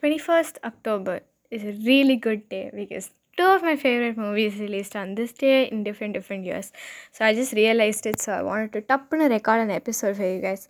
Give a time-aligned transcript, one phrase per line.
[0.00, 1.20] 21st October
[1.50, 5.68] is a really good day because two of my favorite movies released on this day
[5.68, 6.72] in different different years.
[7.12, 10.40] So I just realized it, so I wanted to tappana record an episode for you
[10.40, 10.68] guys.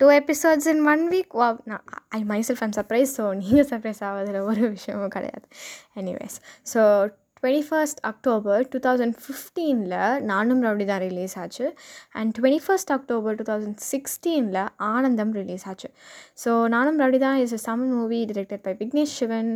[0.00, 1.28] Two episodes in one week?
[1.40, 1.84] Wow, நான்
[2.16, 5.46] I myself am surprised so நீங்கள் surprise ஆகாதுல ஒரு விஷயமும் கிடையாது
[6.00, 6.36] anyways
[6.72, 6.80] so
[7.43, 9.95] twenty first October two thousand ஃபிஃப்டீனில்
[10.31, 11.65] Naanum rowdy Dhaan release ஆச்சு.
[12.17, 15.89] And twenty first October two thousand சிக்ஸ்டீனில் ஆனந்தம் release ஆச்சு.
[16.43, 19.51] So Naanum Rowdy Dhaan is a Tamil movie directed by Vignesh Shivan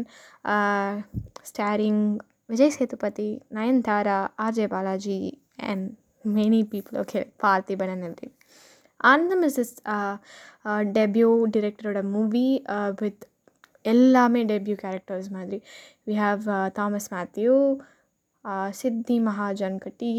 [1.52, 2.04] starring
[2.50, 5.20] Vijay Sethupathi Nayanthara RJ Balaji
[5.70, 5.86] and
[6.38, 8.30] many people okay Parthiban and every
[9.04, 9.74] Aanandam is is
[10.98, 12.48] debut டிரெக்டரோட movie
[13.02, 13.24] with
[13.94, 15.60] எல்லாமே debut characters மாதிரி.
[16.08, 16.44] We have
[16.80, 17.56] Thomas Mathew
[18.80, 20.12] Siddhi Mahajan கட்டி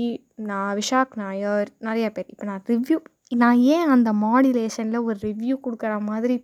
[0.51, 2.30] நான் விஷாக் நாயர் நிறைய பேர்.
[2.34, 2.98] இப்போ நான் review
[3.42, 6.37] நான் ஏன் அந்த மாடுலேஷனில் ஒரு ரிவ்யூ கொடுக்குற மாதிரி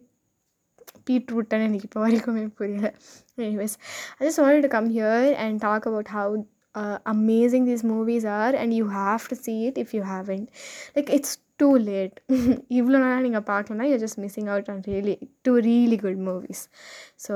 [1.09, 2.89] பீட் விட்டேன்னு எனக்கு இப்போ வரைக்குமே புரியல.
[3.47, 3.77] Anyways
[4.19, 6.35] I just want to come here and talk about how
[7.15, 10.47] amazing these movies are and you have to see it you you haven't.
[10.97, 12.17] Like it's too late
[12.79, 16.65] இவ்வளோ நாளாக நீங்கள் பார்க்கலன்னா you just missing out on really two really good movies
[17.27, 17.35] so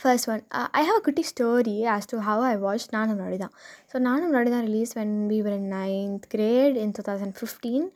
[0.00, 0.42] first one
[0.78, 3.54] I have குட்டி story as to how I watch நானும் முன்னாடி தான்
[3.90, 7.86] so நானும் முன்னாடி தான் release when we were in ninth grade in two thousand fifteen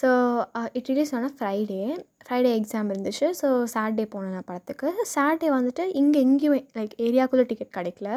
[0.00, 0.08] so
[0.72, 1.80] it release ஆனால் Friday
[2.26, 7.76] Friday exam இருந்துச்சு so Saturday போனேன் நான் படத்துக்கு சாட்டர்டே வந்துட்டு இங்கே எங்கேயுமே லைக் ஏரியாக்குள்ளே டிக்கெட்
[7.76, 8.10] கிடைக்கல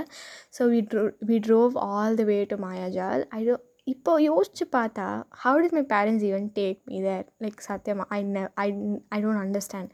[0.58, 3.55] so we drove we drove all the way to Mayajaal I do
[3.92, 5.06] இப்போ யோசித்து பார்த்தா
[5.44, 8.67] how did my parents even take me there like சத்தியமாக ஐ நெ I
[9.09, 9.92] I don't understand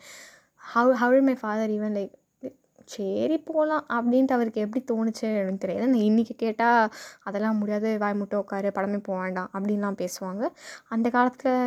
[0.62, 2.16] how how did my father even like
[2.90, 6.92] சரி போகலாம் அப்படின்ட்டு அவருக்கு எப்படி தோணுச்சு எனக்கு தெரியாது நான் இன்றைக்கி கேட்டால்
[7.24, 10.44] அதெல்லாம் முடியாது வாய் முட்டை உட்காரு படமே போக வேண்டாம் அப்படின்லாம் பேசுவாங்க.
[10.88, 11.58] அந்த காலத்தில்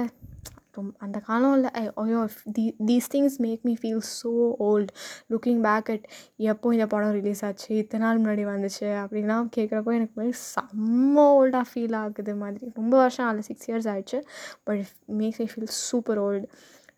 [0.81, 1.71] ரொம்ப அந்த காலம் இல்லை
[2.03, 2.21] ஐயோ
[2.57, 4.33] the these things make me feel so
[4.69, 4.93] old
[5.35, 6.07] looking back at
[6.53, 11.65] எப்போ இந்த படம் ரிலீஸ் ஆச்சு இத்தனை நாள் முன்னாடி வந்துச்சு அப்படின்லாம் கேட்குறப்போ எனக்கு மாதிரி செம்ம ஓல்டாக
[11.71, 12.67] ஃபீல் ஆகுது மாதிரி.
[12.81, 14.21] ரொம்ப வருஷம் ஆகல சிக்ஸ் இயர்ஸ் ஆயிடுச்சு
[14.69, 14.85] but
[15.21, 16.47] makes me feel super old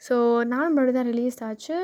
[0.06, 0.14] so
[0.52, 1.76] நானும் முன்னாடி தான் ரிலீஸ் ஆச்சு.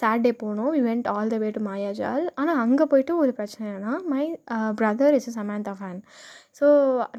[0.00, 0.68] சாட்டர்டே போனோம்.
[0.74, 4.24] We went all the way to Mayajaal ஆனால் அங்கே போயிட்டு ஒரு பிரச்சனை என்னன்னா my
[4.80, 6.00] brother is Samantha fan
[6.58, 6.66] so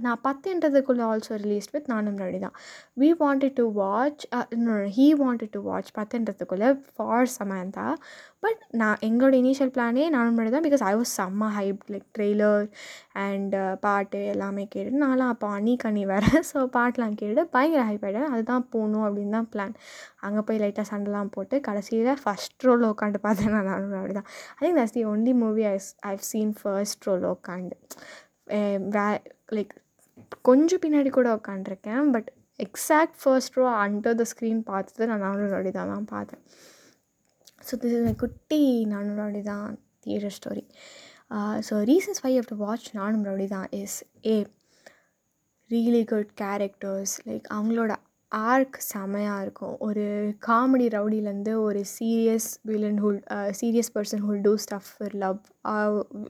[0.05, 2.55] நான் பத்துன்றதுக்குள்ளே ஆல்சோ ரிலீஸ்ட் வித் நானும் முன்னாடி தான்.
[3.01, 4.23] We wanted to watch
[4.97, 7.87] he wanted to watch பத்துன்றதுக்குள்ளே for Samantha.
[8.43, 12.65] But நான் எங்களோட இனிஷியல் பிளானே நானும் முன்னாடி தான் பிகாஸ் ஐ வாஸ் செம்ம ஹைப் லைக் ட்ரெய்லர்
[13.25, 13.55] அண்ட்
[13.85, 18.67] பாட்டு எல்லாமே கேட்டு நான்லாம் அப்போ அணி கனி வரேன் ஸோ பாட்டெலாம் கேட்டு பயங்கர ஹைப் ஆகிடுவேன் அதுதான்
[18.73, 19.75] போகணும் அப்படின்னு தான் பிளான்
[20.27, 23.53] அங்கே போய் லைட்டாக சண்டைலாம் போட்டு கடைசியில் ஃபஸ்ட் ரோல் உட்காந்து பார்த்தேன்.
[23.57, 24.29] நான் நானும் அப்படி தான்.
[24.57, 25.75] I think that's the only movie I
[26.13, 27.77] I've seen first row உட்காந்து
[28.47, 29.07] வே
[29.51, 29.73] லைக்
[30.41, 35.71] கொஞ்சம் பின்னாடி கூட உட்காண்ட்ருக்கேன் but exact first row under the screen பார்த்தது நான் நானும் அப்படி
[35.71, 36.43] தான் தான் பார்த்தேன்.
[37.61, 39.67] ஸோ திஸ் இஸ் மை குட்டி நானும் ரவுடி தான்
[40.01, 40.63] theatre story
[41.59, 44.35] so reasons why have to watch Naanum Rowdy Dhaan is a
[45.69, 47.93] really good characters like அவங்களோட
[48.31, 49.75] ஆர்க் செமையாக இருக்கும்.
[49.87, 50.03] ஒரு
[50.47, 53.19] காமெடி ரவுடிலேருந்து ஒரு serious villain who'll
[53.59, 55.39] serious person who'll to stuff for love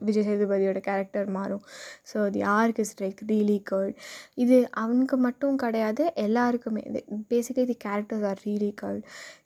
[0.08, 1.64] Vijay சேதுபதியோட character மாறும்.
[2.12, 3.94] So the arc is like really good
[4.46, 6.84] இது அவனுக்கு மட்டும் கிடையாது எல்லாருக்குமே.
[6.92, 7.02] இது
[7.34, 9.02] basically the characters are really good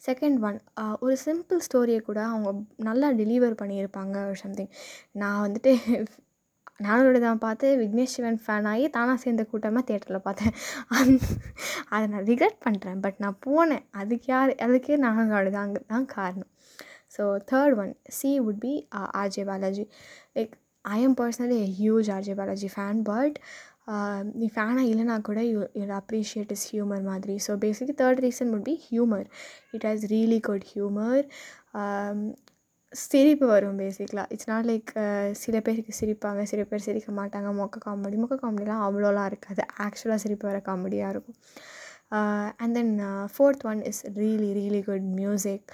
[0.08, 0.60] second one
[1.06, 2.52] ஒரு சிம்பிள் ஸ்டோரியை கூட அவங்க
[2.90, 4.72] நல்லா டெலிவர் பண்ணியிருப்பாங்க ஒரு சம்திங்
[5.24, 5.74] நான் வந்துட்டு
[6.86, 10.56] நானோட தான் பார்த்து விக்னேஷ் சிவன் ஃபேன் ஆகி தானாக சேர்ந்த கூட்டமாக தேட்டரில் பார்த்தேன்.
[10.98, 11.14] அந்
[11.94, 13.86] அதை நான் ரிக்ரெட் பண்ணுறேன் பட் நான் போனேன்.
[14.02, 16.52] அதுக்கு யார் அதுக்கே நானோட தான் தான் காரணம்.
[17.16, 18.74] So third one see would be
[19.22, 19.86] RJ Balaji
[20.38, 20.54] like
[20.86, 23.38] I am personally a huge RJ Balaji fan but
[24.40, 27.36] நீ ஃபேனாக இல்லைனா கூட you you appreciate his humour மாதிரி.
[27.46, 29.28] So basically third reason would be humour
[29.78, 31.24] it has really good humour
[32.94, 34.90] சிரிப்பு வரும் பேசிக்கலாக it's not like
[35.42, 37.50] சில பேருக்கு சிரிப்பாங்க சில பேர் சிரிக்க மாட்டாங்க.
[37.60, 39.64] மொக்க காமெடி மொக்க காமெடிலாம் அவ்வளோலாம் இருக்காது.
[39.86, 41.38] ஆக்சுவலாக சிரிப்பு வர காமெடியாக இருக்கும்.
[42.62, 42.94] And then
[43.34, 45.66] fourth one is really really good music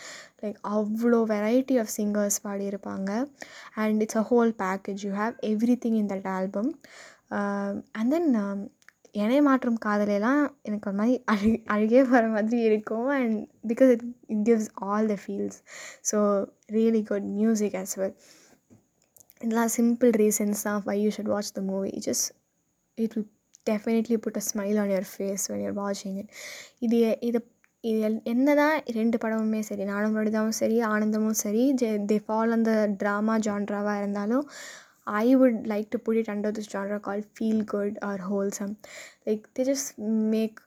[0.44, 3.12] like அவ்வளோ வெரைட்டி ஆஃப் சிங்கர்ஸ் பாடியிருப்பாங்க.
[3.82, 5.36] And it's a whole package you have
[5.86, 6.72] everything in that album
[8.00, 8.30] and then
[9.18, 13.08] இணை மாற்றும் காதலெல்லாம் எனக்கு ஒரு மாதிரி அழு அழுகே வர மாதிரி இருக்கும்.
[13.18, 13.36] And
[13.72, 15.58] because it it gives all the feels
[16.10, 16.18] so
[16.78, 18.16] really good music as well
[19.42, 22.28] இதெல்லாம் சிம்பிள் ரீசன்ஸ் தான் why you should watch the movie just
[22.98, 23.28] it will
[23.68, 26.32] definitely put a smile on your face when you're வாட்சிங் it
[26.80, 26.98] இது
[27.28, 27.40] இதை
[27.84, 32.72] இது என்ன தான் ரெண்டு படமுமே சரி நானும் மனிதாவும் சரி ஆனந்தமும் சரி ஜெ தே ஃபால் அந்த
[33.02, 34.46] ட்ராமா ஜான்ராவாக இருந்தாலும்
[35.08, 38.74] I would like to put it under this genre called feel good or wholesome.
[39.26, 39.90] Like they just
[40.36, 40.58] make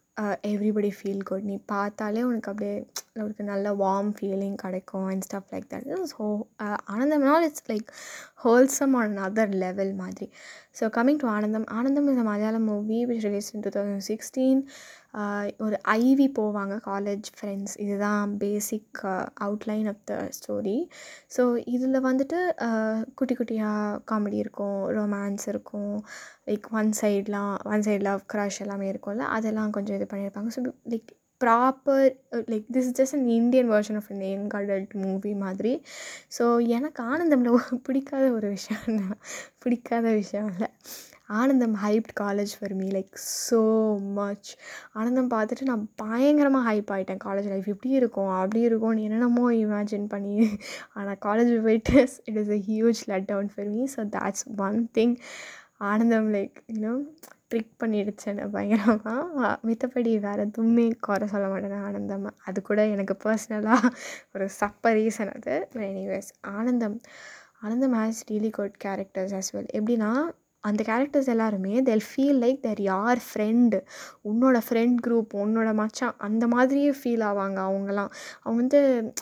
[0.51, 2.75] everybody feel good நீ பார்த்தாலே உனக்கு அப்படியே
[3.21, 6.25] உனக்கு நல்ல வார்ம் ஃபீலிங் கிடைக்கும் and stuff like that so
[6.95, 7.89] ஆனந்தம்னால் it's like
[8.45, 10.27] wholesome on other level மாதிரி.
[10.79, 11.67] So coming to Aanandam.
[11.79, 14.61] Aanandam is a Malayalam movie which release in two thousand sixteen
[15.65, 19.01] ஒரு IV போவாங்க காலேஜ் ஃப்ரெண்ட்ஸ் இதுதான் basic
[19.47, 20.77] outline of the story
[21.37, 21.43] so
[21.75, 22.39] இதில் வந்துட்டு
[23.19, 25.97] குட்டி குட்டியாக comedy இருக்கும் romance இருக்கும்.
[26.49, 30.53] லைக் ஒன் சைட்லாம் ஒன் சைட் லவ் க்ரஷ் எல்லாமே இருக்கும்ல அதெல்லாம் கொஞ்சம் இது பண்ணியிருப்பாங்க.
[30.57, 30.63] So
[30.95, 31.11] like
[31.41, 32.09] proper
[32.53, 35.73] like this is just an Indian version of இந்த யங் அடல்ட் மூவி மாதிரி.
[36.39, 36.45] ஸோ
[36.79, 37.53] எனக்கு ஆனந்தமில்
[37.89, 38.99] பிடிக்காத ஒரு விஷயம்
[39.65, 40.69] பிடிக்காத விஷயம் இல்லை.
[41.39, 43.15] Aanandam hyped college for me like
[43.47, 43.61] so
[44.19, 44.51] much
[44.99, 50.37] Aanandam பார்த்துட்டு நான் பயங்கரமாக ஹைப் ஆகிட்டேன் காலேஜ் லைஃப் இப்படி இருக்கும் அப்படி இருக்கும்னு என்னென்னமோ இமேஜின் பண்ணி.
[50.97, 51.97] ஆனால் காலேஜ் போயிட்டு
[52.31, 55.15] it is a huge let down for me so that's one thing
[55.91, 56.95] Aanandam like you know
[57.53, 59.15] trick பண்ணிடுச்சு என்னை பயங்கரமாக
[59.69, 62.27] மித்தபடி வேறு எதுவுமே குறை சொல்ல மாட்டேன் ஆனந்தம்.
[62.49, 63.89] அது கூட எனக்கு பர்சனலாக
[64.35, 65.55] ஒரு சப்ப ரீசன் அது.
[65.89, 66.97] Anyways Aanandam.
[67.65, 70.11] Aanandam has really good characters as well எப்படின்னா
[70.61, 73.79] அந்த கேரக்டர்ஸ் எல்லாருமே தெல் ஃபீல் லைக் தேர் யார் ஃப்ரெண்டு
[74.25, 78.11] உன்னோட ஃப்ரெண்ட் குரூப் உன்னோட மச்சான் அந்த மாதிரியே ஃபீல் ஆவாங்க அவங்கலாம்.
[78.43, 78.81] அவங்க வந்து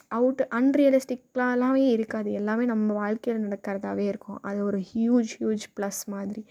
[0.08, 2.32] அவுட் அன்ரியலிஸ்டிக்லாமே இருக்காது.
[2.32, 4.38] எல்லாமே நம்ம வாழ்க்கையில் நடக்கிறதாவே இருக்கும்.
[4.43, 6.44] அது ஒரு ஹியூஜ் ஹியூஜ் ப்ளஸ் மாதிரி.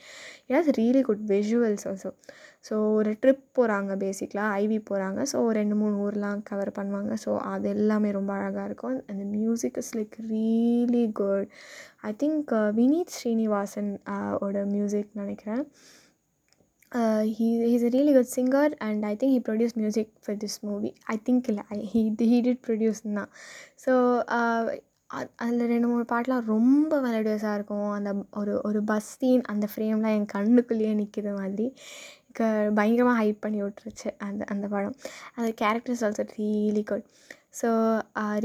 [0.45, 2.11] It really good visuals also
[2.67, 7.13] so ஒரு ட்ரிப் போகிறாங்க பேசிக்கலாக ஐவி போகிறாங்க ஸோ ரெண்டு மூணு ஊர்லாம் கவர் பண்ணுவாங்க.
[7.25, 8.97] ஸோ அது எல்லாமே ரொம்ப அழகாக இருக்கும்.
[9.11, 11.47] அந்த music is like really good
[12.09, 13.91] I think Vineeth Sreenivasan
[14.47, 15.63] ஓட மியூசிக் நினைக்கிறேன்.
[16.91, 20.37] Uh, he is uh, a really good singer and I think he produce music for
[20.43, 23.31] this movie I think இல்லை I he he did produce தான்.
[23.83, 23.93] So
[25.39, 27.89] அதில் ரெண்டு மூணு பாட்டெலாம் ரொம்ப மெலடியஸாக இருக்கும்.
[27.97, 28.11] அந்த
[28.41, 31.67] ஒரு ஒரு பஸ் சீன் அந்த ஃப்ரேம்லாம் என் கண்ணுக்குள்ளேயே நிற்கிற மாதிரி.
[32.37, 32.43] க
[32.79, 34.95] பயங்கரமாக ஹைப் பண்ணி விட்ருச்சு அந்த அந்த படம்.
[35.37, 37.05] அந்த characters also really good
[37.59, 37.69] so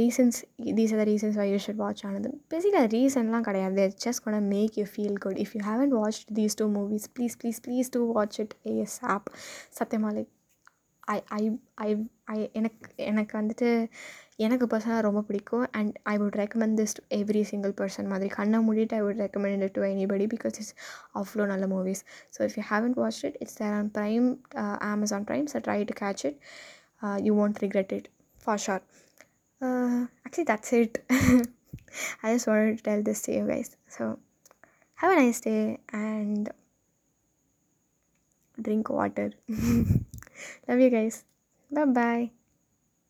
[0.00, 0.38] reasons
[0.76, 3.82] these are the reasons why you should watch ஆனது பேசிக்காக ரீசன்லாம் கிடையாது.
[4.04, 7.60] ஜஸ்ட் கொண்ட make you feel good if you haven watch these two movies please please
[7.66, 8.54] please do watch it
[9.14, 9.28] ASAP
[9.78, 10.30] சத்தியமாக like
[11.14, 11.42] I I
[11.86, 11.90] I
[12.34, 13.68] I எனக்கு எனக்கு வந்துட்டு
[14.44, 15.66] எனக்கு பர்சனலாக ரொம்ப பிடிக்கும்.
[15.78, 19.66] And I would recommend this to every single person மாதிரி கண்ணை மூடிட்டு I would recommend
[19.68, 20.74] it to anybody because it's
[21.20, 22.02] அவ்வளோ நல்ல movies
[22.36, 24.28] so if you haven't watch it it's there on Prime
[24.92, 26.38] Amazon Prime so try to catch it
[27.26, 28.04] you won't regret it
[28.44, 28.82] for sure.
[29.60, 30.98] Uh, actually that's it.
[32.22, 33.76] I just wanted to tell this to you guys.
[33.88, 34.18] So
[34.98, 36.50] have a nice day and
[38.58, 39.28] drink water.
[40.68, 41.24] Love you guys.
[41.74, 42.41] 拜拜。